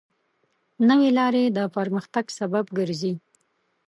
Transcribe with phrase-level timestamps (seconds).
[0.87, 3.13] نوې لارې د پرمختګ سبب ګرځي.